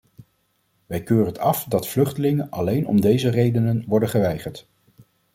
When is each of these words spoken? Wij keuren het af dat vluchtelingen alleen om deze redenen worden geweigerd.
Wij 0.85 1.03
keuren 1.03 1.25
het 1.27 1.37
af 1.37 1.63
dat 1.63 1.87
vluchtelingen 1.87 2.49
alleen 2.49 2.85
om 2.87 3.01
deze 3.01 3.29
redenen 3.29 3.83
worden 3.87 4.09
geweigerd. 4.09 4.67